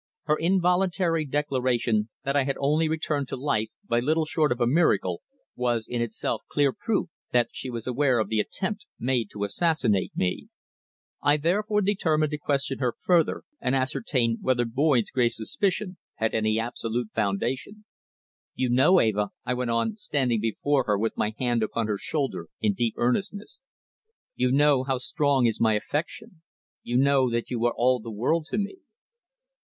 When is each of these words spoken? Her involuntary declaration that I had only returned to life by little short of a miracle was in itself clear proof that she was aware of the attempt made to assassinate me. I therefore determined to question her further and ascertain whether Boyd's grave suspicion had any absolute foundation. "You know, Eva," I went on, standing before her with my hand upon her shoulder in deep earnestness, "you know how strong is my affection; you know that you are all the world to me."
Her 0.23 0.35
involuntary 0.37 1.25
declaration 1.25 2.09
that 2.23 2.35
I 2.35 2.43
had 2.45 2.57
only 2.59 2.89
returned 2.89 3.27
to 3.27 3.35
life 3.35 3.69
by 3.87 3.99
little 3.99 4.25
short 4.25 4.51
of 4.51 4.59
a 4.59 4.65
miracle 4.65 5.21
was 5.55 5.85
in 5.87 6.01
itself 6.01 6.41
clear 6.49 6.73
proof 6.73 7.09
that 7.33 7.49
she 7.51 7.69
was 7.69 7.85
aware 7.85 8.17
of 8.17 8.27
the 8.27 8.39
attempt 8.39 8.87
made 8.97 9.29
to 9.29 9.43
assassinate 9.43 10.11
me. 10.15 10.47
I 11.21 11.37
therefore 11.37 11.81
determined 11.81 12.31
to 12.31 12.39
question 12.39 12.79
her 12.79 12.95
further 12.97 13.43
and 13.59 13.75
ascertain 13.75 14.39
whether 14.41 14.65
Boyd's 14.65 15.11
grave 15.11 15.33
suspicion 15.33 15.97
had 16.15 16.33
any 16.33 16.57
absolute 16.59 17.09
foundation. 17.13 17.85
"You 18.55 18.69
know, 18.71 18.99
Eva," 18.99 19.29
I 19.45 19.53
went 19.53 19.69
on, 19.69 19.97
standing 19.97 20.41
before 20.41 20.85
her 20.85 20.97
with 20.97 21.15
my 21.15 21.35
hand 21.37 21.61
upon 21.61 21.85
her 21.85 21.99
shoulder 21.99 22.47
in 22.59 22.73
deep 22.73 22.95
earnestness, 22.97 23.61
"you 24.33 24.51
know 24.51 24.81
how 24.83 24.97
strong 24.97 25.45
is 25.45 25.61
my 25.61 25.75
affection; 25.75 26.41
you 26.81 26.97
know 26.97 27.29
that 27.29 27.51
you 27.51 27.63
are 27.67 27.73
all 27.77 27.99
the 27.99 28.09
world 28.09 28.47
to 28.49 28.57
me." 28.57 28.77